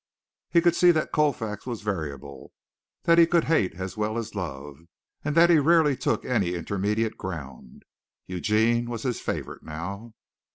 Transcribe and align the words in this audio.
He 0.49 0.61
could 0.61 0.75
see 0.75 0.89
that 0.89 1.11
Colfax 1.11 1.67
was 1.67 1.83
variable, 1.83 2.53
that 3.03 3.19
he 3.19 3.27
could 3.27 3.43
hate 3.43 3.75
as 3.75 3.95
well 3.95 4.17
as 4.17 4.33
love, 4.33 4.79
and 5.23 5.35
that 5.37 5.51
he 5.51 5.59
rarely 5.59 5.95
took 5.95 6.25
any 6.25 6.55
intermediate 6.55 7.19
ground. 7.19 7.83
Eugene 8.25 8.89
was 8.89 9.03
his 9.03 9.21
favorite 9.21 9.61
now. 9.61 10.15